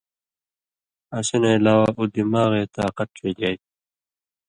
[1.17, 3.67] اسی نہ علاوہ اُو دماغے طاقت ڇېلیائ تُھو